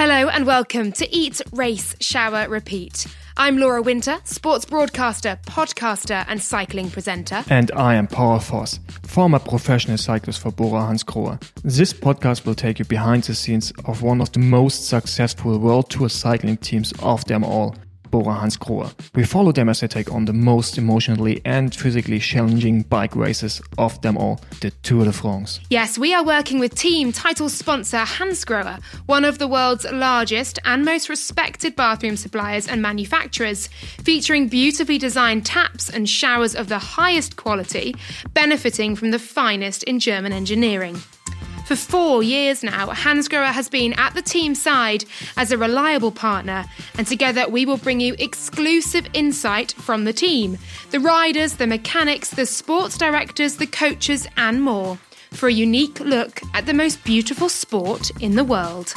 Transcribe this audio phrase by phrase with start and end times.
[0.00, 3.08] Hello and welcome to Eat, Race, Shower, Repeat.
[3.36, 7.42] I'm Laura Winter, sports broadcaster, podcaster, and cycling presenter.
[7.50, 11.42] And I am Paul Voss, former professional cyclist for Bora Hansgrohe.
[11.64, 15.90] This podcast will take you behind the scenes of one of the most successful World
[15.90, 17.74] Tour cycling teams of them all,
[18.22, 18.90] Bora.
[19.14, 23.60] We follow them as they take on the most emotionally and physically challenging bike races
[23.76, 25.60] of them all, the Tour de France.
[25.70, 30.84] Yes, we are working with team title sponsor Hansgrohe, one of the world's largest and
[30.84, 33.68] most respected bathroom suppliers and manufacturers,
[34.02, 37.94] featuring beautifully designed taps and showers of the highest quality,
[38.32, 41.00] benefiting from the finest in German engineering.
[41.68, 45.04] For four years now, Hansgrohe has been at the team side
[45.36, 46.64] as a reliable partner,
[46.96, 50.56] and together we will bring you exclusive insight from the team
[50.92, 54.96] the riders, the mechanics, the sports directors, the coaches, and more
[55.30, 58.94] for a unique look at the most beautiful sport in the world.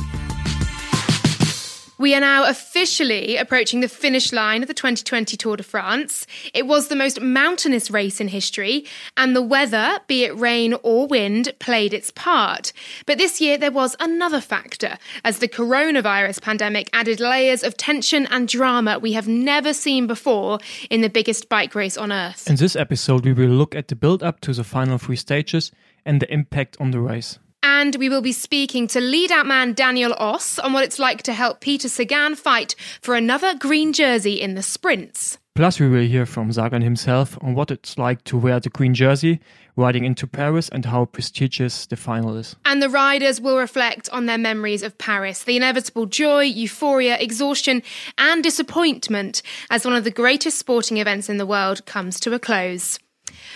[2.01, 6.25] We are now officially approaching the finish line of the 2020 Tour de France.
[6.51, 8.85] It was the most mountainous race in history,
[9.17, 12.73] and the weather, be it rain or wind, played its part.
[13.05, 18.25] But this year there was another factor, as the coronavirus pandemic added layers of tension
[18.31, 20.57] and drama we have never seen before
[20.89, 22.49] in the biggest bike race on earth.
[22.49, 25.71] In this episode, we will look at the build up to the final three stages
[26.03, 27.37] and the impact on the race.
[27.63, 31.23] And we will be speaking to lead out man Daniel Oss on what it's like
[31.23, 35.37] to help Peter Sagan fight for another green jersey in the sprints.
[35.53, 38.93] Plus, we will hear from Sagan himself on what it's like to wear the green
[38.93, 39.41] jersey
[39.75, 42.55] riding into Paris and how prestigious the final is.
[42.65, 47.83] And the riders will reflect on their memories of Paris, the inevitable joy, euphoria, exhaustion,
[48.17, 52.39] and disappointment as one of the greatest sporting events in the world comes to a
[52.39, 52.97] close.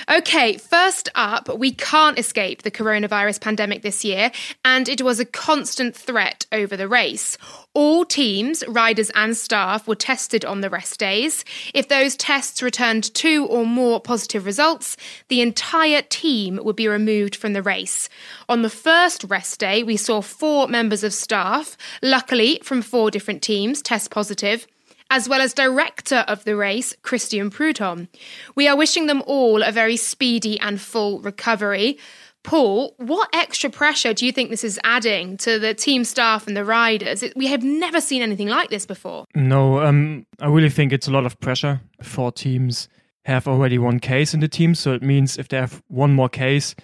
[0.10, 4.32] Okay, first up, we can't escape the coronavirus pandemic this year,
[4.64, 7.38] and it was a constant threat over the race.
[7.74, 11.44] All teams, riders, and staff were tested on the rest days.
[11.74, 14.96] If those tests returned two or more positive results,
[15.28, 18.08] the entire team would be removed from the race.
[18.48, 23.42] On the first rest day, we saw four members of staff, luckily from four different
[23.42, 24.68] teams, test positive
[25.10, 28.08] as well as director of the race, Christian Prudhomme.
[28.56, 31.98] We are wishing them all a very speedy and full recovery.
[32.44, 36.56] Paul, what extra pressure do you think this is adding to the team staff and
[36.56, 37.24] the riders?
[37.36, 39.26] We have never seen anything like this before.
[39.34, 41.82] No, um, I really think it's a lot of pressure.
[42.04, 42.88] Four teams
[43.26, 46.30] have already one case in the team, so it means if they have one more
[46.30, 46.76] case,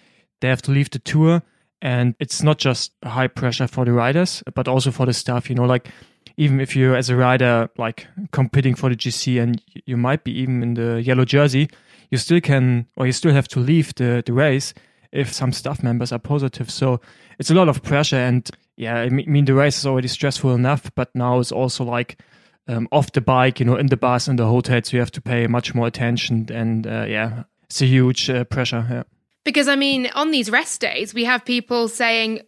[0.42, 1.44] they have to leave the tour.
[1.84, 5.50] And it's not just high pressure for the riders, but also for the staff.
[5.50, 5.90] You know, like
[6.38, 10.32] even if you're as a rider like competing for the GC and you might be
[10.40, 11.70] even in the yellow jersey,
[12.10, 14.74] you still can or you still have to leave the, the race
[15.12, 16.70] if some staff members are positive.
[16.70, 17.02] So
[17.40, 20.92] it's a lot of pressure and yeah, I mean the race is already stressful enough,
[20.96, 22.20] but now it's also like
[22.68, 25.12] um, off the bike, you know, in the bus, in the hotel, so you have
[25.12, 28.86] to pay much more attention and uh, yeah, it's a huge uh, pressure.
[28.90, 29.04] Yeah.
[29.44, 32.42] Because I mean, on these rest days, we have people saying,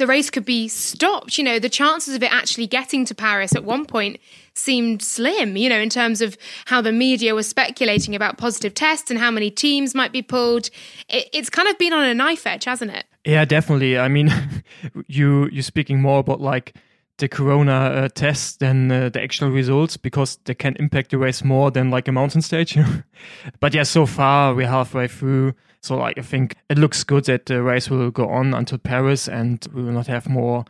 [0.00, 1.36] the race could be stopped.
[1.36, 4.18] You know, the chances of it actually getting to Paris at one point
[4.54, 9.10] seemed slim, you know, in terms of how the media was speculating about positive tests
[9.10, 10.70] and how many teams might be pulled.
[11.10, 13.04] It, it's kind of been on a knife edge, hasn't it?
[13.26, 13.98] Yeah, definitely.
[13.98, 14.32] I mean,
[15.06, 16.74] you you're speaking more about like
[17.18, 21.44] the corona uh, tests than uh, the actual results because they can impact the race
[21.44, 22.78] more than like a mountain stage.
[23.60, 25.52] but yeah, so far we're halfway through.
[25.80, 29.28] So like I think it looks good that the race will go on until Paris
[29.28, 30.64] and we will not have more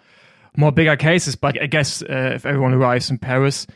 [0.56, 1.36] more bigger cases.
[1.36, 3.66] But I guess uh, if everyone arrives in Paris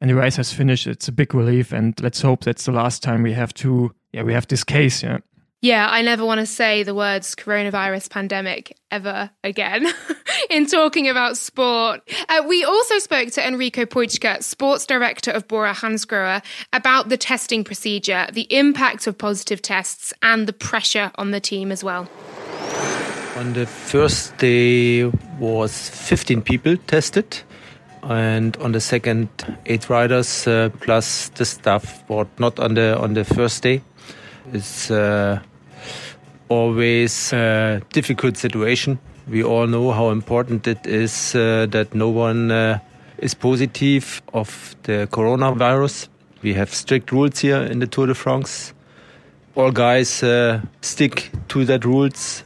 [0.00, 1.72] and the race has finished, it's a big relief.
[1.72, 5.02] And let's hope that's the last time we have to yeah we have this case.
[5.02, 5.18] Yeah.
[5.62, 9.86] Yeah, I never want to say the words coronavirus pandemic ever again
[10.50, 12.00] in talking about sport.
[12.28, 16.42] Uh, we also spoke to Enrico Poitschke, sports director of Bora Hansgrohe,
[16.72, 21.70] about the testing procedure, the impact of positive tests, and the pressure on the team
[21.70, 22.08] as well.
[23.36, 25.04] On the first day
[25.38, 27.40] was 15 people tested
[28.02, 29.28] and on the second
[29.66, 33.80] eight riders uh, plus the staff but not on the on the first day
[34.52, 35.40] it's uh,
[36.52, 38.98] always a difficult situation.
[39.28, 42.78] We all know how important it is uh, that no one uh,
[43.18, 46.08] is positive of the coronavirus.
[46.42, 48.74] We have strict rules here in the Tour de France.
[49.54, 52.44] All guys uh, stick to that rules,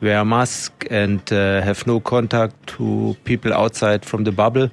[0.00, 4.70] wear a mask and uh, have no contact to people outside from the bubble.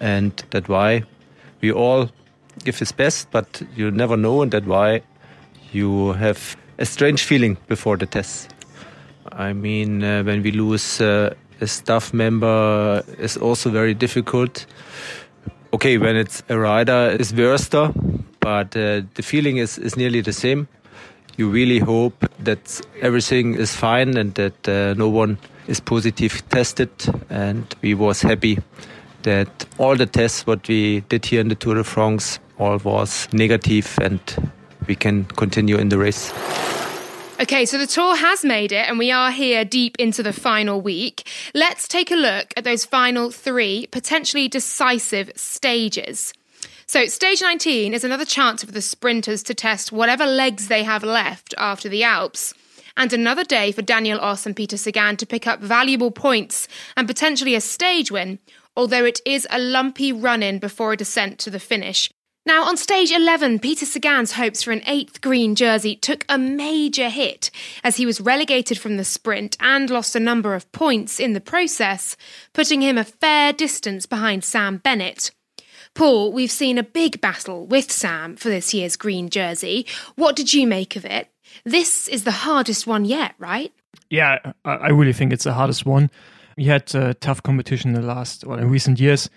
[0.00, 1.04] And that why
[1.62, 2.10] we all
[2.64, 5.02] give his best, but you never know, and that why
[5.72, 8.50] you have a strange feeling before the test.
[9.32, 14.66] I mean, uh, when we lose uh, a staff member is also very difficult.
[15.72, 20.32] Okay, when it's a rider, it's worse, but uh, the feeling is, is nearly the
[20.32, 20.68] same.
[21.36, 26.90] You really hope that everything is fine and that uh, no one is positive tested.
[27.28, 28.58] And we was happy
[29.22, 33.28] that all the tests what we did here in the Tour de France all was
[33.32, 34.20] negative and
[34.86, 36.32] we can continue in the race.
[37.38, 40.80] Okay, so the tour has made it, and we are here deep into the final
[40.80, 41.28] week.
[41.54, 46.32] Let's take a look at those final three potentially decisive stages.
[46.86, 51.04] So, stage 19 is another chance for the sprinters to test whatever legs they have
[51.04, 52.54] left after the Alps.
[52.96, 57.06] And another day for Daniel Oss and Peter Sagan to pick up valuable points and
[57.06, 58.38] potentially a stage win,
[58.74, 62.10] although it is a lumpy run in before a descent to the finish.
[62.46, 67.08] Now, on stage 11, Peter Sagan's hopes for an eighth green jersey took a major
[67.08, 67.50] hit
[67.82, 71.40] as he was relegated from the sprint and lost a number of points in the
[71.40, 72.16] process,
[72.52, 75.32] putting him a fair distance behind Sam Bennett.
[75.94, 79.84] Paul, we've seen a big battle with Sam for this year's green jersey.
[80.14, 81.28] What did you make of it?
[81.64, 83.72] This is the hardest one yet, right?
[84.08, 86.12] Yeah, I really think it's the hardest one.
[86.56, 86.86] We had
[87.20, 89.28] tough competition in the last, well, in recent years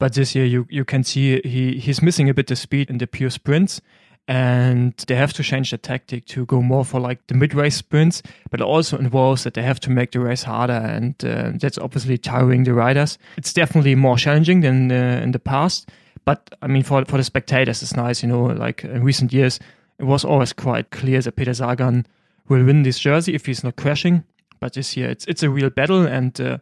[0.00, 2.98] but this year, you you can see he he's missing a bit the speed in
[2.98, 3.82] the pure sprints,
[4.26, 7.76] and they have to change the tactic to go more for like the mid race
[7.76, 8.22] sprints.
[8.50, 11.76] But it also involves that they have to make the race harder, and uh, that's
[11.76, 13.18] obviously tiring the riders.
[13.36, 15.90] It's definitely more challenging than uh, in the past.
[16.24, 18.22] But I mean, for for the spectators, it's nice.
[18.22, 19.60] You know, like in recent years,
[19.98, 22.06] it was always quite clear that Peter Sagan
[22.48, 24.24] will win this jersey if he's not crashing.
[24.60, 26.58] But this year, it's it's a real battle, and uh,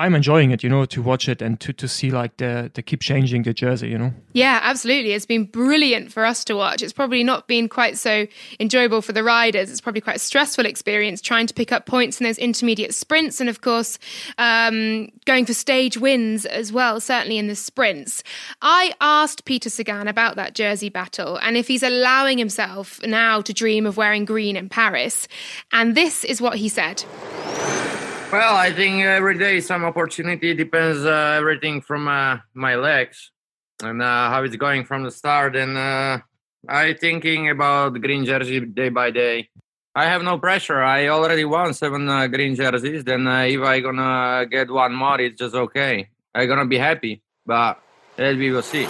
[0.00, 2.82] I'm enjoying it, you know, to watch it and to, to see like the the
[2.82, 4.14] keep changing the jersey, you know.
[4.32, 5.12] Yeah, absolutely.
[5.12, 6.80] It's been brilliant for us to watch.
[6.80, 8.26] It's probably not been quite so
[8.58, 9.70] enjoyable for the riders.
[9.70, 13.40] It's probably quite a stressful experience trying to pick up points in those intermediate sprints,
[13.40, 13.98] and of course,
[14.38, 16.98] um, going for stage wins as well.
[16.98, 18.22] Certainly in the sprints.
[18.62, 23.52] I asked Peter Sagan about that jersey battle and if he's allowing himself now to
[23.52, 25.28] dream of wearing green in Paris,
[25.72, 27.04] and this is what he said.
[28.32, 33.32] Well, I think every day some opportunity depends uh, everything from uh, my legs
[33.82, 35.56] and uh, how it's going from the start.
[35.56, 36.20] And uh,
[36.68, 39.48] I thinking about green jersey day by day.
[39.96, 40.80] I have no pressure.
[40.80, 43.02] I already won seven uh, green jerseys.
[43.02, 46.08] Then uh, if I gonna get one more, it's just okay.
[46.32, 47.22] I gonna be happy.
[47.44, 47.82] But
[48.16, 48.86] we will see.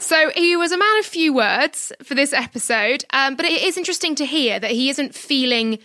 [0.00, 3.78] So he was a man of few words for this episode, um, but it is
[3.78, 5.78] interesting to hear that he isn't feeling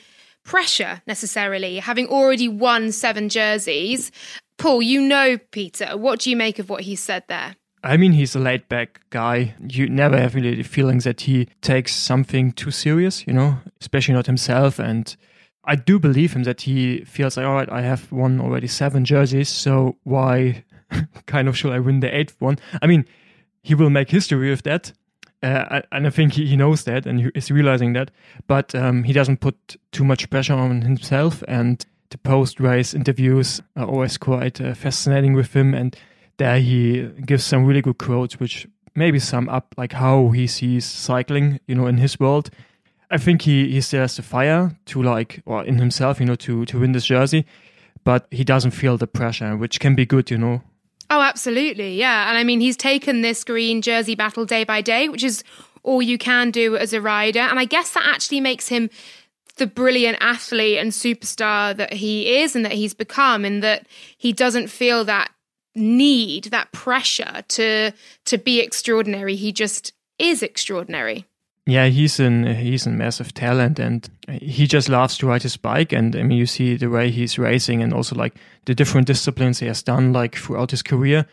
[0.45, 4.11] pressure necessarily, having already won seven jerseys.
[4.57, 5.97] Paul, you know Peter.
[5.97, 7.57] What do you make of what he said there?
[7.83, 9.53] I mean, he's a laid back guy.
[9.69, 14.15] You never have really the feeling that he takes something too serious, you know, especially
[14.15, 14.79] not himself.
[14.79, 15.15] And
[15.65, 19.05] I do believe him that he feels like, all right, I have won already seven
[19.05, 20.63] jerseys, so why
[21.27, 22.57] kind of should I win the eighth one?
[22.81, 23.05] I mean,
[23.61, 24.91] he will make history with that.
[25.45, 28.09] Uh, and I think he, knows that and he is realizing that,
[28.47, 31.43] but um, he doesn't put too much pressure on himself.
[31.47, 35.75] And the post race interviews are always quite uh, fascinating with him.
[35.75, 35.95] And
[36.37, 38.65] there he gives some really good quotes, which
[38.95, 42.49] maybe sum up like how he sees cycling, you know, in his world.
[43.11, 46.35] I think he, he still has the fire to like, or in himself, you know,
[46.37, 47.45] to, to win this jersey,
[48.03, 50.63] but he doesn't feel the pressure, which can be good, you know,
[51.15, 51.95] Oh, absolutely.
[51.95, 52.27] Yeah.
[52.27, 55.45] And I mean, he's taken this green jersey battle day by day, which is
[55.81, 57.39] all you can do as a rider.
[57.39, 58.89] And I guess that actually makes him
[59.55, 64.33] the brilliant athlete and superstar that he is and that he's become, in that he
[64.33, 65.31] doesn't feel that
[65.73, 67.93] need, that pressure to
[68.25, 69.37] to be extraordinary.
[69.37, 71.23] He just is extraordinary.
[71.67, 75.91] Yeah, he's an he's a massive talent, and he just loves to ride his bike.
[75.93, 79.59] And I mean, you see the way he's racing, and also like the different disciplines
[79.59, 81.25] he has done like throughout his career.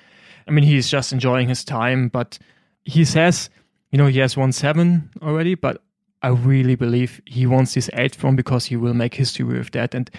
[0.48, 2.08] I mean, he's just enjoying his time.
[2.08, 2.38] But
[2.84, 3.50] he says,
[3.90, 5.82] you know, he has won seven already, but
[6.22, 9.94] I really believe he wants this eighth one because he will make history with that.
[9.94, 10.10] And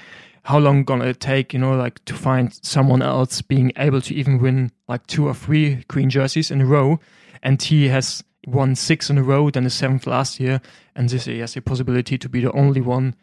[0.44, 4.14] how long gonna it take, you know, like to find someone else being able to
[4.14, 7.00] even win like two or three green jerseys in a row?
[7.42, 10.62] And he has won six in a row, then the seventh last year,
[10.96, 13.16] and this year has the possibility to be the only one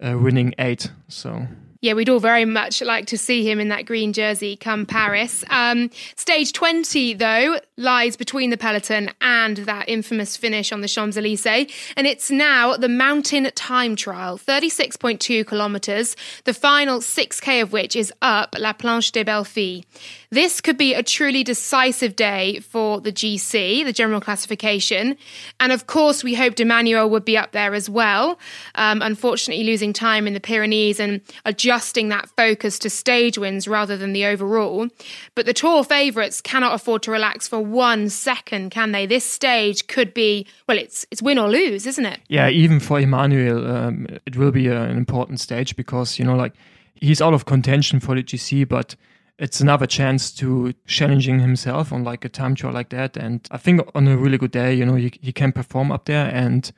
[0.00, 0.90] uh, winning eight.
[1.08, 1.46] So
[1.84, 5.44] yeah, we'd all very much like to see him in that green jersey come Paris.
[5.50, 11.18] Um, stage 20, though, lies between the peloton and that infamous finish on the Champs
[11.18, 11.70] Elysees.
[11.94, 18.10] And it's now the mountain time trial, 36.2 kilometres, the final 6K of which is
[18.22, 19.84] up La Planche des Belles Filles.
[20.30, 25.16] This could be a truly decisive day for the GC, the general classification.
[25.60, 28.38] And of course, we hoped Emanuel would be up there as well.
[28.74, 33.66] Um, unfortunately, losing time in the Pyrenees and a adjusting that focus to stage wins
[33.66, 34.88] rather than the overall.
[35.34, 39.06] But the Tour favourites cannot afford to relax for one second, can they?
[39.06, 42.20] This stage could be, well, it's it's win or lose, isn't it?
[42.28, 46.52] Yeah, even for Emanuel, um, it will be an important stage because, you know, like
[46.94, 48.94] he's out of contention for the GC, but
[49.40, 53.16] it's another chance to challenging himself on like a time trial like that.
[53.16, 56.04] And I think on a really good day, you know, he, he can perform up
[56.04, 56.30] there.
[56.32, 56.70] And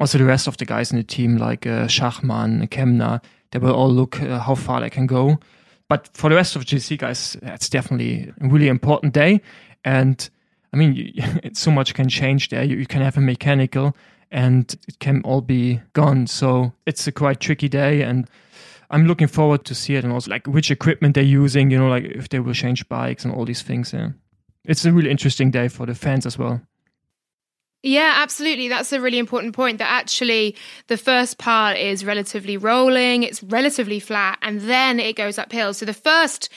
[0.00, 3.22] also the rest of the guys in the team, like uh, Schachmann, Kämna,
[3.52, 5.38] they will all look uh, how far they can go.
[5.88, 9.40] But for the rest of GC guys, it's definitely a really important day.
[9.84, 10.28] And
[10.72, 12.64] I mean, you, so much can change there.
[12.64, 13.96] You, you can have a mechanical
[14.30, 16.26] and it can all be gone.
[16.26, 18.02] So it's a quite tricky day.
[18.02, 18.28] And
[18.90, 21.88] I'm looking forward to see it and also like which equipment they're using, you know,
[21.88, 23.92] like if they will change bikes and all these things.
[23.92, 24.10] Yeah.
[24.64, 26.62] It's a really interesting day for the fans as well.
[27.82, 28.68] Yeah, absolutely.
[28.68, 33.98] That's a really important point that actually the first part is relatively rolling, it's relatively
[33.98, 35.74] flat, and then it goes uphill.
[35.74, 36.48] So the first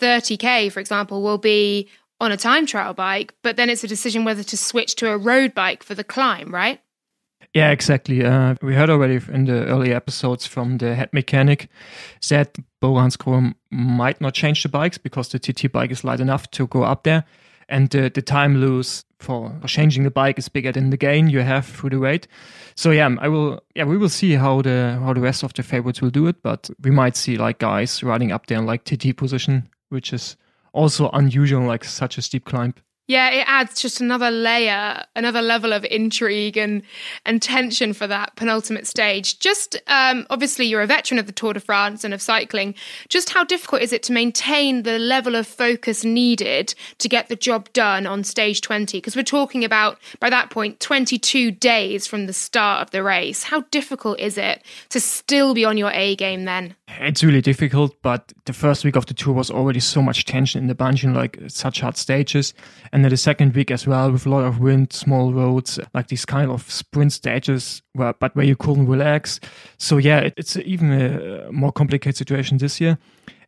[0.00, 1.88] 30K, for example, will be
[2.20, 5.18] on a time trial bike, but then it's a decision whether to switch to a
[5.18, 6.80] road bike for the climb, right?
[7.54, 8.24] Yeah, exactly.
[8.24, 11.68] Uh, we heard already in the early episodes from the head mechanic
[12.28, 16.50] that Bo Hansgrohe might not change the bikes because the TT bike is light enough
[16.52, 17.24] to go up there.
[17.68, 21.40] And the, the time lose for changing the bike is bigger than the gain you
[21.40, 22.26] have through the weight.
[22.74, 23.60] So yeah, I will.
[23.74, 26.42] Yeah, we will see how the how the rest of the favorites will do it,
[26.42, 30.36] but we might see like guys riding up there in like TT position, which is
[30.72, 32.74] also unusual, like such a steep climb.
[33.08, 36.82] Yeah, it adds just another layer, another level of intrigue and
[37.24, 39.38] and tension for that penultimate stage.
[39.38, 42.74] Just um, obviously, you're a veteran of the Tour de France and of cycling.
[43.08, 47.36] Just how difficult is it to maintain the level of focus needed to get the
[47.36, 48.98] job done on stage 20?
[48.98, 53.42] Because we're talking about by that point 22 days from the start of the race.
[53.42, 56.76] How difficult is it to still be on your A game then?
[57.00, 60.60] It's really difficult, but the first week of the tour was already so much tension
[60.62, 62.54] in the bunch, know, like such hard stages.
[62.92, 66.08] And then the second week as well, with a lot of wind, small roads, like
[66.08, 69.40] these kind of sprint stages, where, but where you couldn't relax.
[69.76, 72.98] So yeah, it, it's even a more complicated situation this year.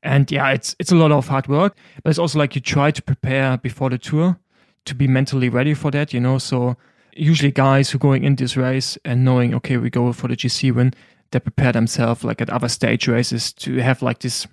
[0.02, 2.90] And yeah, it's it's a lot of hard work, but it's also like you try
[2.90, 4.38] to prepare before the tour
[4.86, 6.38] to be mentally ready for that, you know.
[6.38, 6.76] So
[7.14, 10.36] usually guys who are going in this race and knowing, okay, we go for the
[10.36, 10.94] GC win,
[11.32, 14.46] they prepare themselves like at other stage races to have like this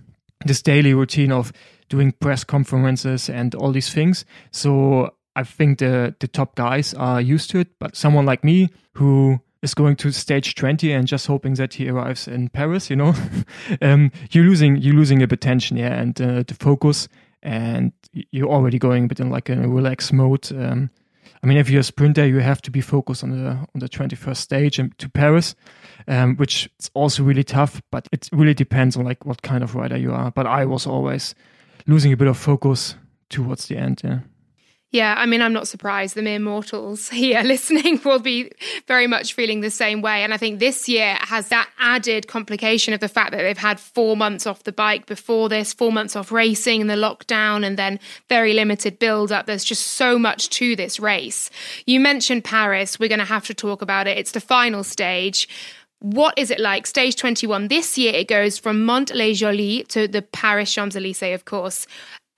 [0.45, 1.51] this daily routine of
[1.89, 4.25] doing press conferences and all these things.
[4.51, 8.69] So I think the the top guys are used to it, but someone like me
[8.93, 12.95] who is going to stage 20 and just hoping that he arrives in Paris, you
[12.95, 13.13] know,
[13.81, 17.07] um, you're losing you're losing a bit tension, yeah, and uh, the focus,
[17.43, 17.91] and
[18.31, 20.51] you're already going a bit in like a relaxed mode.
[20.51, 20.89] Um,
[21.43, 23.89] I mean, if you're a sprinter, you have to be focused on the on the
[23.89, 25.55] 21st stage and to Paris,
[26.07, 27.81] um, which is also really tough.
[27.91, 30.31] But it really depends on like what kind of rider you are.
[30.31, 31.35] But I was always
[31.87, 32.95] losing a bit of focus
[33.29, 34.01] towards the end.
[34.03, 34.19] Yeah.
[34.89, 36.15] Yeah, I mean, I'm not surprised.
[36.15, 38.51] The mere mortals here listening will be
[38.87, 40.23] very much feeling the same way.
[40.23, 43.81] And I think this year has that added complication of the fact that they've had
[43.81, 47.77] four months off the bike before this, four months off racing and the lockdown, and
[47.77, 49.45] then very limited build up.
[49.45, 51.49] There's just so much to this race.
[51.85, 52.97] You mentioned Paris.
[52.97, 54.17] We're going to have to talk about it.
[54.17, 55.49] It's the final stage.
[55.99, 56.85] What is it like?
[56.85, 57.69] Stage 21.
[57.69, 61.87] This year it goes from Mantes-la-Jolie to the Paris Champs Elysees, of course.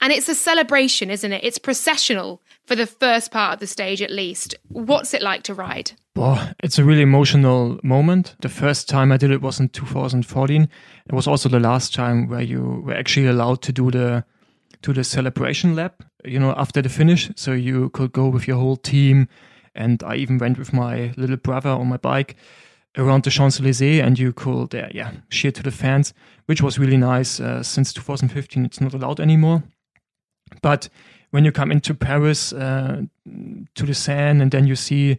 [0.00, 1.44] And it's a celebration, isn't it?
[1.44, 4.54] It's processional for the first part of the stage, at least.
[4.68, 5.92] What's it like to ride?
[6.16, 8.34] Well, it's a really emotional moment.
[8.40, 10.68] The first time I did it was in 2014.
[11.06, 14.24] It was also the last time where you were actually allowed to do the
[14.82, 17.30] to the celebration lap, you know, after the finish.
[17.36, 19.28] So you could go with your whole team.
[19.74, 22.36] And I even went with my little brother on my bike
[22.96, 26.12] around the Champs Elysees, and you could, uh, yeah, cheer to the fans,
[26.46, 27.40] which was really nice.
[27.40, 29.62] Uh, since 2015, it's not allowed anymore.
[30.62, 30.88] But
[31.30, 33.02] when you come into Paris uh,
[33.74, 35.18] to the Seine, and then you see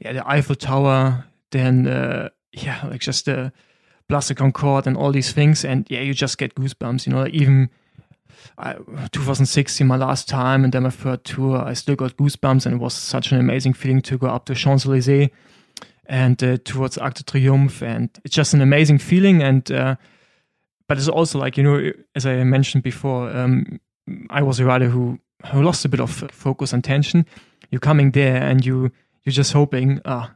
[0.00, 3.52] yeah, the Eiffel Tower, then uh, yeah, like just the
[4.08, 7.06] Place de Concorde and all these things, and yeah, you just get goosebumps.
[7.06, 7.70] You know, like even
[8.56, 8.74] uh,
[9.12, 12.78] 2016, my last time, and then my third tour, I still got goosebumps, and it
[12.78, 15.28] was such an amazing feeling to go up the Champs Elysees
[16.08, 19.42] and uh, towards Arc de Triomphe, and it's just an amazing feeling.
[19.42, 19.96] And uh,
[20.86, 23.80] but it's also like you know, as I mentioned before, um,
[24.30, 25.18] I was a rider who,
[25.52, 27.26] who lost a bit of focus and tension.
[27.70, 28.90] You're coming there and you
[29.24, 30.34] you're just hoping, ah,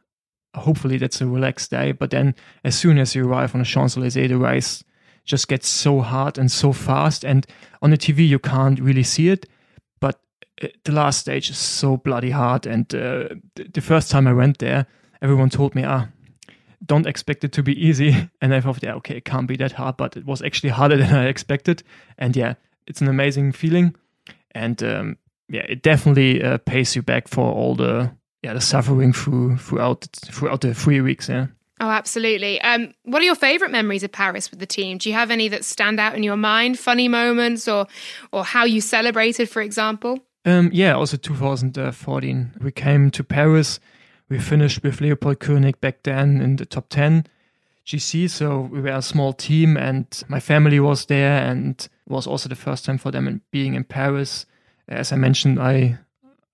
[0.55, 1.93] hopefully that's a relaxed day.
[1.93, 4.85] But then as soon as you arrive on the Champs Elysees, the race
[5.25, 7.25] just gets so hard and so fast.
[7.25, 7.47] And
[7.81, 9.47] on the TV you can't really see it,
[10.01, 10.21] but
[10.63, 12.67] uh, the last stage is so bloody hard.
[12.67, 14.87] And uh, the first time I went there,
[15.23, 16.09] everyone told me, ah,
[16.85, 18.29] don't expect it to be easy.
[18.43, 20.97] And I thought, yeah, okay, it can't be that hard, but it was actually harder
[20.99, 21.83] than I expected.
[22.19, 22.55] And yeah,
[22.87, 23.95] it's an amazing feeling.
[24.55, 25.17] And um,
[25.49, 28.11] yeah, it definitely uh, pays you back for all the
[28.43, 31.29] yeah the suffering through throughout throughout the three weeks.
[31.29, 31.47] Yeah.
[31.81, 32.61] Oh, absolutely.
[32.61, 34.99] Um, what are your favourite memories of Paris with the team?
[34.99, 36.79] Do you have any that stand out in your mind?
[36.79, 37.87] Funny moments, or
[38.31, 40.19] or how you celebrated, for example?
[40.45, 42.53] Um, yeah, also 2014.
[42.61, 43.81] We came to Paris.
[44.33, 47.27] We finished with Leopold Koenig back then in the top 10
[47.85, 48.31] GC.
[48.31, 52.49] So we were a small team, and my family was there, and it was also
[52.49, 54.47] the first time for them being in Paris.
[54.89, 55.99] As I mentioned, I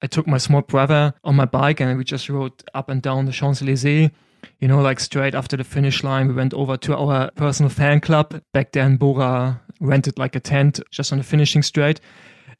[0.02, 3.26] I took my small brother on my bike, and we just rode up and down
[3.26, 4.10] the Champs Elysees.
[4.58, 8.00] You know, like straight after the finish line, we went over to our personal fan
[8.00, 8.42] club.
[8.52, 12.00] Back then, Bora rented like a tent just on the finishing straight.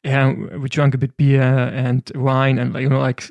[0.01, 3.29] And we drank a bit beer and wine, and you know, like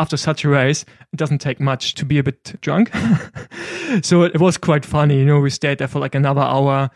[0.00, 2.90] after such a race, it doesn't take much to be a bit drunk.
[4.02, 5.18] so it was quite funny.
[5.18, 6.90] You know, we stayed there for like another hour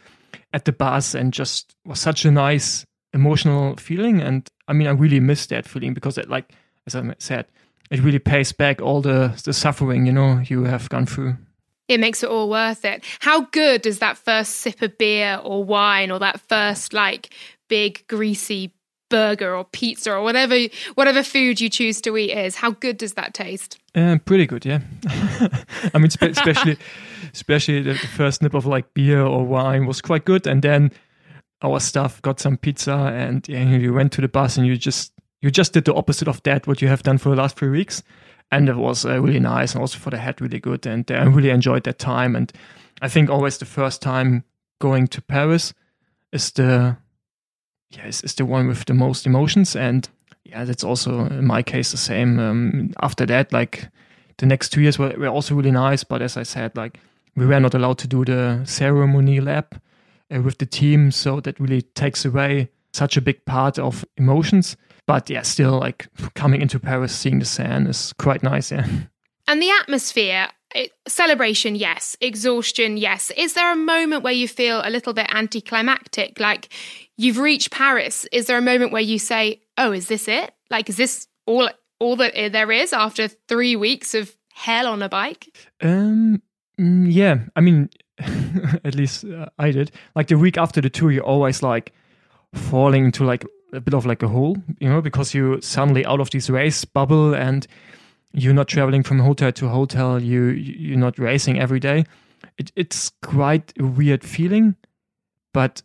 [0.55, 4.23] at the bus and just was such a nice emotional feeling.
[4.23, 6.53] And I mean, I really miss that feeling because it, like,
[6.87, 7.45] as I said,
[7.91, 11.37] it really pays back all the, the suffering, you know, you have gone through.
[11.89, 13.05] It makes it all worth it.
[13.21, 17.35] How good does that first sip of beer or wine or that first like
[17.69, 18.74] big greasy
[19.09, 20.59] burger or pizza or whatever
[20.95, 22.57] whatever food you choose to eat is.
[22.57, 23.79] How good does that taste?
[23.95, 24.81] Uh, pretty good, yeah.
[25.95, 26.79] I mean, spe- especially
[27.33, 30.93] especially the, the first nip of like beer or wine was quite good, and then
[31.63, 35.13] our staff got some pizza, and yeah, you went to the bus and you just
[35.41, 37.71] you just did the opposite of that what you have done for the last three
[37.71, 38.03] weeks,
[38.51, 41.15] and it was uh, really nice and also for the head really good, and uh,
[41.15, 42.35] I really enjoyed that time.
[42.35, 42.53] And
[43.03, 44.45] I think always the first time
[44.81, 45.75] going to Paris
[46.33, 46.97] is the
[47.97, 49.77] yeah, is, is the one with the most emotions.
[49.77, 50.09] And
[50.45, 52.39] yeah, that's also in my case the same.
[52.39, 53.89] Um, after that, like
[54.39, 56.05] the next two years were, were also really nice.
[56.05, 56.99] But as I said, like
[57.37, 59.75] we were not allowed to do the ceremony lap
[60.35, 61.11] uh, with the team.
[61.11, 64.77] So that really takes away such a big part of emotions.
[65.07, 68.71] But yeah, still like coming into Paris, seeing the Seine is quite nice.
[68.71, 68.87] Yeah.
[69.47, 72.17] And the atmosphere, it, celebration, yes.
[72.21, 73.31] Exhaustion, yes.
[73.37, 76.41] Is there a moment where you feel a little bit anticlimactic?
[76.41, 76.69] Like
[77.17, 78.27] you've reached Paris.
[78.33, 80.53] Is there a moment where you say, "Oh, is this it?
[80.71, 81.69] Like, is this all
[82.01, 86.43] all that there is after three weeks of hell on a bike?" Um,
[86.79, 87.39] mm, yeah.
[87.55, 87.89] I mean,
[88.85, 89.93] at least uh, I did.
[90.15, 91.93] Like the week after the tour, you're always like
[92.53, 96.21] falling into like a bit of like a hole, you know, because you suddenly out
[96.21, 97.67] of this race bubble and
[98.35, 100.21] you're not traveling from hotel to hotel.
[100.21, 102.05] You you're not racing every day.
[102.59, 104.77] It, it's quite a weird feeling,
[105.53, 105.83] but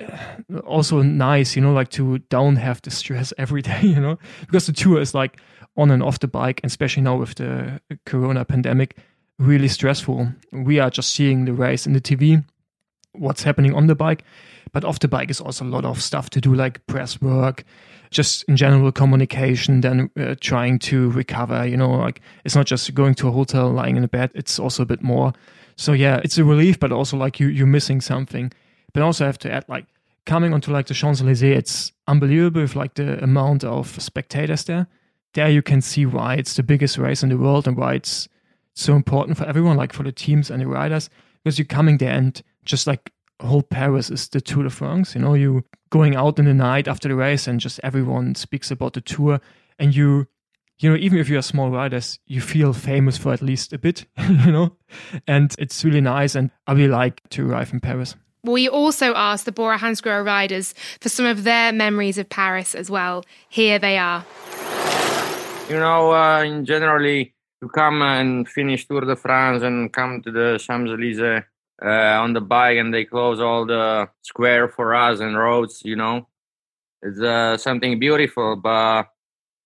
[0.00, 4.18] uh, also nice, you know, like to don't have the stress every day, you know,
[4.40, 5.40] because the tour is like
[5.76, 8.96] on and off the bike, especially now with the corona pandemic,
[9.38, 10.28] really stressful.
[10.52, 12.44] We are just seeing the race in the TV,
[13.12, 14.24] what's happening on the bike,
[14.72, 17.64] but off the bike is also a lot of stuff to do, like press work,
[18.12, 22.94] just in general communication, then uh, trying to recover, you know, like it's not just
[22.94, 25.32] going to a hotel, lying in a bed, it's also a bit more.
[25.76, 28.52] So yeah, it's a relief, but also like you, you're missing something.
[28.92, 29.86] But also have to add like
[30.26, 34.86] coming onto like the Champs Elysees, it's unbelievable with like the amount of spectators there.
[35.34, 38.28] There you can see why it's the biggest race in the world and why it's
[38.74, 41.08] so important for everyone, like for the teams and the riders,
[41.42, 43.10] because you're coming there and just like
[43.46, 45.14] whole Paris is the Tour de France.
[45.14, 48.70] You know, you going out in the night after the race and just everyone speaks
[48.70, 49.40] about the tour
[49.78, 50.26] and you
[50.78, 53.78] you know, even if you're a small riders, you feel famous for at least a
[53.78, 54.76] bit, you know,
[55.28, 56.34] and it's really nice.
[56.34, 58.16] And I really like to arrive in Paris.
[58.42, 62.90] We also asked the Bora Hansgrohe riders for some of their memories of Paris as
[62.90, 63.24] well.
[63.48, 64.24] Here they are.
[65.68, 70.32] You know, uh, in generally, to come and finish Tour de France and come to
[70.32, 71.44] the Champs Elysees
[71.88, 75.82] on the bike, and they close all the square for us and roads.
[75.84, 76.28] You know,
[77.02, 78.56] it's uh, something beautiful.
[78.56, 79.04] But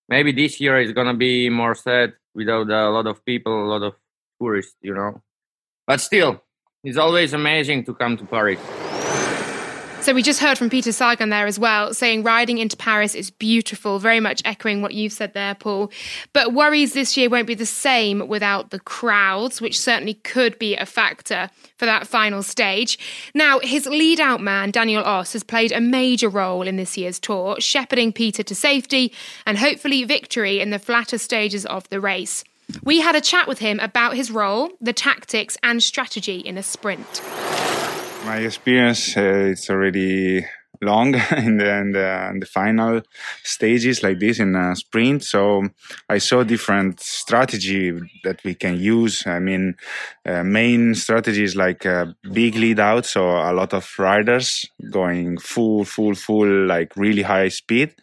[0.09, 3.83] maybe this year is gonna be more sad without a lot of people, a lot
[3.83, 3.95] of
[4.41, 4.75] tourists.
[4.81, 5.21] You know,
[5.85, 6.41] but still,
[6.83, 8.59] it's always amazing to come to Paris.
[10.07, 13.29] So we just heard from Peter Sagan there as well, saying riding into Paris is
[13.29, 15.91] beautiful, very much echoing what you've said there, Paul.
[16.31, 20.77] But worries this year won't be the same without the crowds, which certainly could be
[20.77, 22.97] a factor for that final stage.
[23.33, 27.19] Now, his lead out man, Daniel Oss, has played a major role in this year's
[27.19, 29.11] tour, shepherding Peter to safety
[29.45, 32.45] and hopefully victory in the flatter stages of the race.
[32.81, 36.63] We had a chat with him about his role, the tactics, and strategy in a
[36.63, 37.21] sprint.
[38.25, 40.45] My experience uh, it's already
[40.81, 43.01] long in the, in the, in the final
[43.43, 45.23] stages like this in a sprint.
[45.23, 45.63] So
[46.09, 47.91] I saw different strategy
[48.23, 49.25] that we can use.
[49.25, 49.75] I mean,
[50.25, 55.85] uh, main strategies like a big lead out, so a lot of riders going full,
[55.85, 57.95] full, full, like really high speed,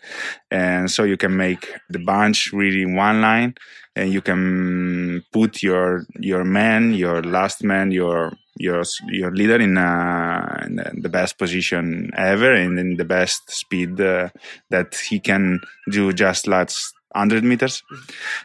[0.50, 3.55] and so you can make the bunch really one line,
[3.94, 9.76] and you can put your your man, your last man, your your your leader in,
[9.76, 14.28] uh, in the best position ever and in the best speed uh,
[14.70, 17.82] that he can do just last 100 meters.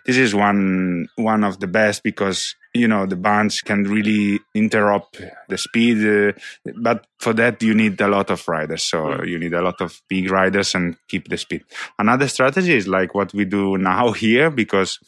[0.05, 5.21] This is one one of the best because you know the bands can really interrupt
[5.47, 6.31] the speed, uh,
[6.75, 8.83] but for that you need a lot of riders.
[8.83, 9.27] So mm.
[9.27, 11.63] you need a lot of big riders and keep the speed.
[11.97, 14.99] Another strategy is like what we do now here because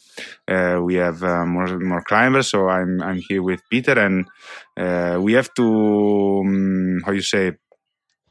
[0.48, 2.48] uh, we have uh, more more climbers.
[2.48, 4.26] So I'm I'm here with Peter and
[4.76, 7.52] uh, we have to um, how you say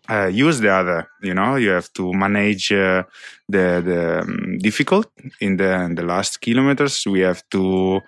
[0.10, 1.08] uh, use the other.
[1.22, 3.04] You know, you have to manage uh,
[3.48, 7.06] the the um, difficult in the in the last kilometers.
[7.06, 8.02] We have to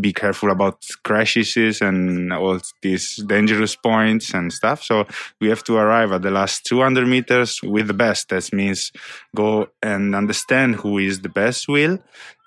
[0.00, 4.82] be careful about crashes and all these dangerous points and stuff.
[4.82, 5.06] So
[5.38, 8.30] we have to arrive at the last 200 meters with the best.
[8.30, 8.90] That means
[9.36, 11.98] go and understand who is the best wheel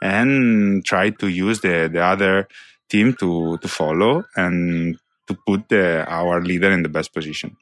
[0.01, 2.47] and try to use the the other
[2.89, 7.57] team to to follow and to put the, our leader in the best position.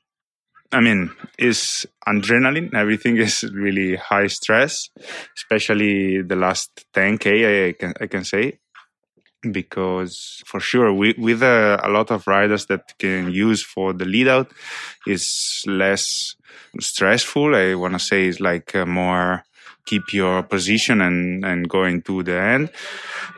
[0.73, 2.73] I mean, is adrenaline.
[2.73, 4.89] Everything is really high stress,
[5.37, 7.69] especially the last 10k.
[7.69, 8.59] I can I can say
[9.51, 14.05] because for sure we, with a, a, lot of riders that can use for the
[14.05, 14.51] lead out
[15.05, 16.35] is less
[16.79, 17.53] stressful.
[17.55, 19.43] I want to say it's like uh, more
[19.85, 22.71] keep your position and and going to the end.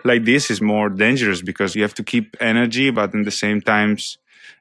[0.04, 3.62] Like this is more dangerous because you have to keep energy, but in the same
[3.62, 4.18] times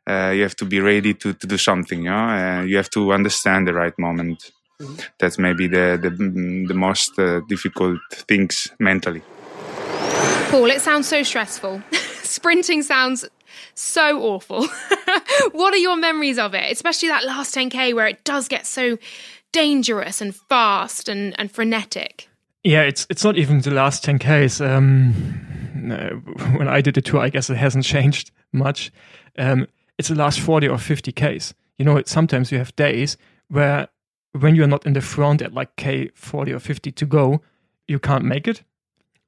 [0.06, 2.02] uh, you have to be ready to, to do something.
[2.02, 2.16] You, know?
[2.16, 4.50] uh, you have to understand the right moment.
[4.80, 4.96] Mm-hmm.
[5.18, 6.10] That's maybe the the,
[6.68, 9.22] the most uh, difficult things mentally.
[10.50, 11.82] Paul, it sounds so stressful.
[12.22, 13.24] Sprinting sounds
[13.74, 14.66] so awful.
[15.52, 18.98] what are your memories of it, especially that last 10k where it does get so
[19.52, 22.28] dangerous and fast and, and frenetic?
[22.64, 24.66] Yeah, it's it's not even the last 10Ks.
[24.66, 25.12] Um,
[26.56, 28.90] when I did the tour, I guess it hasn't changed much.
[29.36, 29.66] Um,
[29.98, 31.54] it's the last 40 or 50 Ks.
[31.78, 33.16] You know, sometimes you have days
[33.48, 33.88] where
[34.33, 37.40] when you're not in the front at like K 40 or 50 to go,
[37.87, 38.62] you can't make it.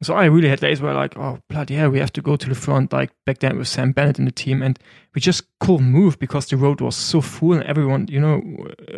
[0.02, 2.48] So I really had days where like, oh bloody yeah, we have to go to
[2.48, 2.92] the front.
[2.92, 4.78] Like back then with Sam Bennett in the team, and
[5.14, 8.42] we just couldn't move because the road was so full, and everyone, you know,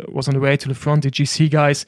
[0.09, 1.03] was on the way to the front.
[1.03, 1.85] The GC guys,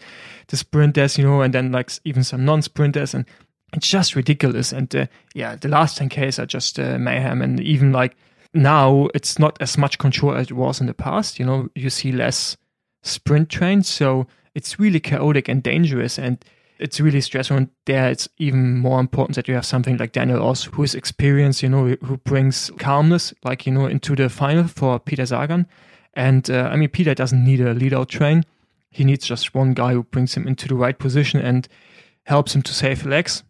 [0.47, 3.25] the sprinters, you know, and then like even some non-sprinters, and
[3.73, 4.71] it's just ridiculous.
[4.71, 8.15] And uh, yeah, the last 10Ks are just uh, mayhem, and even like
[8.53, 11.39] now it's not as much control as it was in the past.
[11.39, 12.57] You know, you see less
[13.01, 16.43] sprint trains, so it's really chaotic and dangerous, and
[16.79, 17.57] it's really stressful.
[17.57, 20.95] And there, it's even more important that you have something like Daniel Oss, who is
[20.95, 25.67] experienced, you know, who brings calmness, like you know, into the final for Peter Sagan.
[26.13, 28.43] And uh, I mean, Peter doesn't need a lead out train;
[28.89, 31.67] he needs just one guy who brings him into the right position and
[32.25, 33.43] helps him to save legs.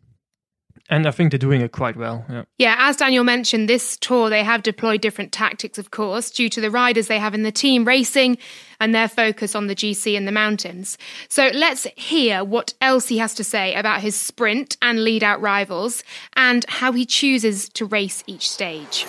[0.92, 2.26] And I think they're doing it quite well.
[2.30, 2.44] Yeah.
[2.58, 6.60] yeah, as Daniel mentioned, this tour they have deployed different tactics, of course, due to
[6.60, 8.38] the riders they have in the team racing
[8.82, 10.98] and their focus on the GC and the mountains.
[11.30, 15.40] So let's hear what else he has to say about his sprint and lead out
[15.40, 16.04] rivals
[16.36, 19.06] and how he chooses to race each stage.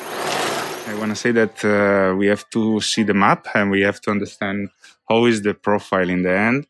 [0.87, 4.01] I want to say that uh, we have to see the map and we have
[4.03, 4.69] to understand
[5.09, 6.67] how is the profile in the end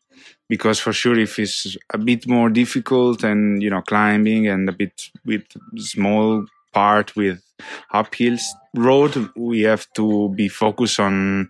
[0.49, 4.71] because for sure if it's a bit more difficult and you know climbing and a
[4.71, 5.43] bit with
[5.77, 7.41] small part with
[7.93, 8.43] uphills
[8.75, 11.49] road we have to be focused on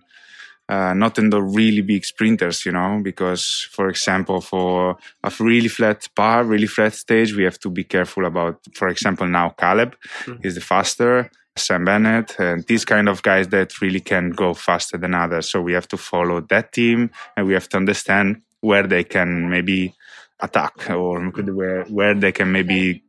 [0.68, 5.68] uh, not in the really big sprinters, you know, because for example, for a really
[5.68, 9.94] flat bar, really flat stage, we have to be careful about, for example, now Caleb
[10.24, 10.40] mm-hmm.
[10.42, 14.96] is the faster, Sam Bennett, and these kind of guys that really can go faster
[14.96, 15.50] than others.
[15.50, 19.50] So we have to follow that team and we have to understand where they can
[19.50, 19.94] maybe
[20.40, 21.20] attack or
[21.60, 23.04] where, where they can maybe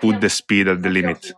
[0.00, 1.32] put the speed at the limit.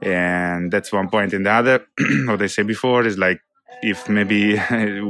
[0.00, 1.32] And that's one point.
[1.32, 1.86] And the other,
[2.26, 3.40] what I said before is like,
[3.82, 4.54] if maybe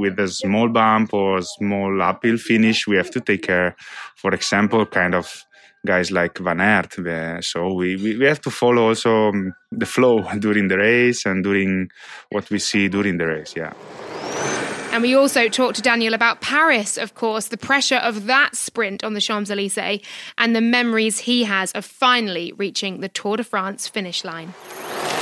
[0.02, 3.74] with a small bump or small uphill finish, we have to take care,
[4.16, 5.44] for example, kind of
[5.84, 7.44] guys like Van Aert.
[7.44, 11.90] So we, we, have to follow also um, the flow during the race and during
[12.30, 13.54] what we see during the race.
[13.56, 13.72] Yeah.
[14.92, 19.02] And we also talked to Daniel about Paris, of course, the pressure of that sprint
[19.02, 20.02] on the Champs Elysees
[20.36, 24.52] and the memories he has of finally reaching the Tour de France finish line.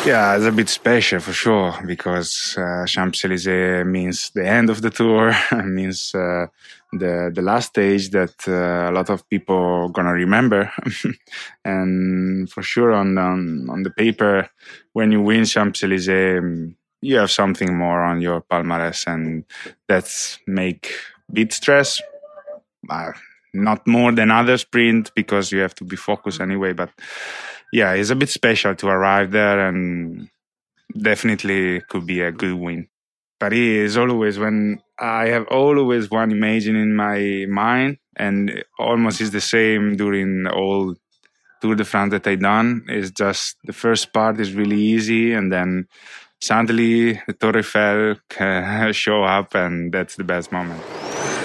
[0.05, 4.83] Yeah, it's a bit special for sure because uh, Champs Elysees means the end of
[4.83, 6.47] the tour, means uh,
[6.93, 10.73] the the last stage that uh, a lot of people gonna remember.
[11.65, 14.49] and for sure, on, on on the paper,
[14.95, 16.43] when you win Champs Elysees,
[17.01, 19.45] you have something more on your palmarès, and
[19.89, 20.93] that's make
[21.33, 22.01] bit stress.
[22.89, 23.13] Uh,
[23.53, 26.91] not more than other sprint because you have to be focused anyway, but
[27.73, 30.29] yeah, it's a bit special to arrive there and
[30.97, 32.89] definitely could be a good win.
[33.39, 39.21] but it is always when I have always one image in my mind and almost
[39.21, 40.95] is the same during all
[41.63, 42.85] Tour de France that I done.
[42.89, 45.89] It's just the first part is really easy and then
[46.41, 50.83] suddenly the Tour Eiffel show up and that's the best moment.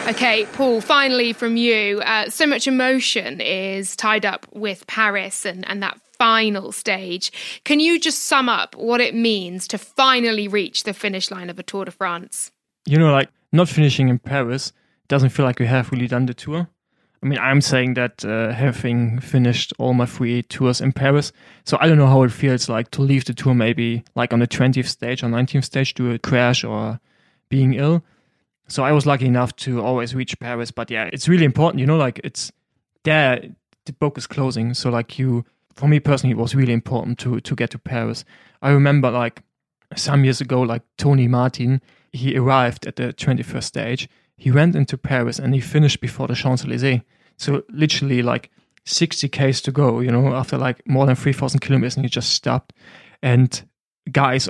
[0.08, 2.00] Okay, Paul, finally from you.
[2.02, 7.32] Uh, so much emotion is tied up with Paris and, and that final stage.
[7.64, 11.58] Can you just sum up what it means to finally reach the finish line of
[11.58, 12.52] a Tour de France?
[12.86, 14.74] You know, like not finishing in Paris
[15.08, 16.68] doesn't feel like we have really done the tour.
[17.26, 21.34] I mean, I'm saying that uh, having finished all my three tours in Paris,
[21.64, 24.42] so I don't know how it feels like to leave the tour maybe like on
[24.42, 27.00] the 20th stage or 19th stage to a crash or
[27.50, 28.04] being ill.
[28.68, 30.70] So I was lucky enough to always reach Paris.
[30.70, 32.52] But yeah, it's really important, you know, like it's
[33.06, 33.42] there,
[33.86, 34.76] the book is closing.
[34.76, 38.24] So like you, for me personally, it was really important to to get to Paris.
[38.62, 39.42] I remember like
[39.96, 41.82] some years ago, like Tony Martin,
[42.14, 44.10] he arrived at the 21st stage.
[44.38, 47.02] He went into Paris and he finished before the Champs Elysees.
[47.38, 48.50] So literally like
[48.86, 52.30] 60 k's to go, you know, after like more than 3,000 kilometers, and he just
[52.30, 52.74] stopped.
[53.22, 53.64] And
[54.12, 54.48] guys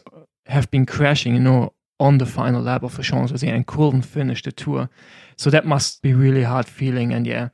[0.48, 4.02] have been crashing, you know, on the final lap of the Champs Elysees and couldn't
[4.02, 4.90] finish the tour.
[5.38, 7.14] So that must be really hard feeling.
[7.14, 7.50] And yeah,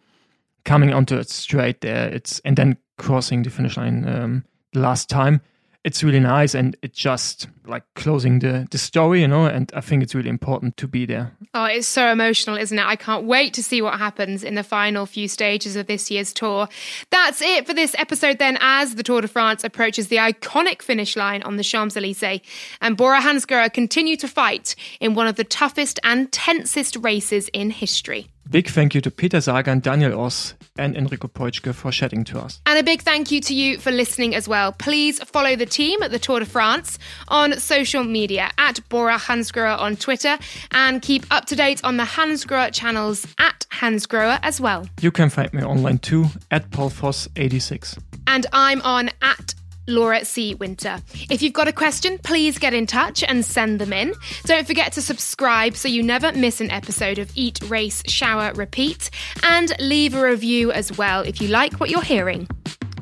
[0.65, 5.09] coming onto it straight there, it's and then crossing the finish line um, the last
[5.09, 5.41] time
[5.83, 9.81] it's really nice and it just like closing the the story you know and i
[9.81, 11.31] think it's really important to be there.
[11.53, 12.85] Oh it's so emotional isn't it?
[12.85, 16.33] I can't wait to see what happens in the final few stages of this year's
[16.33, 16.67] tour.
[17.09, 21.15] That's it for this episode then as the tour de france approaches the iconic finish
[21.15, 22.41] line on the champs-elysees
[22.81, 27.69] and bora hansgrohe continue to fight in one of the toughest and tensest races in
[27.69, 32.39] history Big thank you to Peter Sagan, Daniel Oss, and Enrico Poitschke for chatting to
[32.39, 32.61] us.
[32.65, 34.73] And a big thank you to you for listening as well.
[34.73, 36.99] Please follow the team at the Tour de France
[37.29, 40.37] on social media at Bora Hansgrohe on Twitter
[40.71, 44.87] and keep up to date on the Hansgrohe channels at Hansgrohe as well.
[44.99, 47.99] You can find me online too at paulfoss86.
[48.27, 49.53] And I'm on at
[49.87, 50.55] Laura C.
[50.55, 51.01] Winter.
[51.29, 54.13] If you've got a question, please get in touch and send them in.
[54.45, 59.09] Don't forget to subscribe so you never miss an episode of Eat, Race, Shower, Repeat,
[59.43, 62.47] and leave a review as well if you like what you're hearing.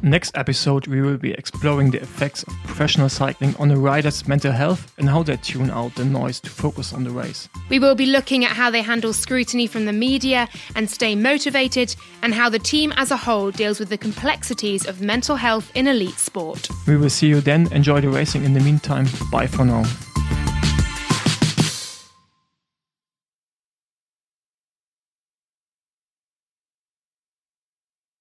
[0.02, 4.52] Next episode, we will be exploring the effects of professional cycling on a rider's mental
[4.52, 7.50] health and how they tune out the noise to focus on the race.
[7.70, 11.96] We will be looking at how they handle scrutiny from the media and stay motivated,
[12.22, 15.88] and how the team as a whole deals with the complexities of mental health in
[15.88, 16.70] elite sport.
[16.88, 17.72] We will see you then.
[17.74, 19.08] Enjoy the racing in the meantime.
[19.32, 19.84] Bye for now.